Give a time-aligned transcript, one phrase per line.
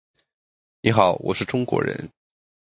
[0.81, 2.09] 你好，我是中国人。